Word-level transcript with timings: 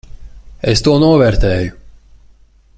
Es 0.71 0.81
to 0.87 0.95
novērtēju. 1.05 1.77